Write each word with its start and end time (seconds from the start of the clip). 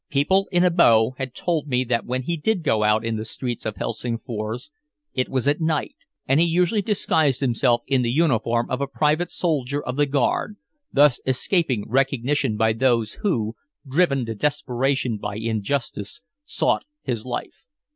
People 0.09 0.47
in 0.51 0.63
Abo 0.63 1.11
had 1.17 1.35
told 1.35 1.67
me 1.67 1.83
that 1.83 2.07
when 2.07 2.23
he 2.23 2.35
did 2.35 2.63
go 2.63 2.81
out 2.83 3.05
into 3.05 3.19
the 3.19 3.23
streets 3.25 3.67
of 3.67 3.75
Helsingfors 3.75 4.71
it 5.13 5.29
was 5.29 5.47
at 5.47 5.61
night, 5.61 5.93
and 6.27 6.39
he 6.39 6.45
usually 6.47 6.81
disguised 6.81 7.39
himself 7.39 7.83
in 7.85 8.01
the 8.01 8.09
uniform 8.09 8.67
of 8.71 8.81
a 8.81 8.87
private 8.87 9.29
soldier 9.29 9.79
of 9.85 9.97
the 9.97 10.07
guard, 10.07 10.55
thus 10.91 11.19
escaping 11.27 11.85
recognition 11.87 12.57
by 12.57 12.73
those 12.73 13.19
who, 13.21 13.55
driven 13.87 14.25
to 14.25 14.33
desperation 14.33 15.19
by 15.19 15.35
injustice, 15.35 16.21
sought 16.45 16.85
his 17.03 17.23
life. 17.23 17.67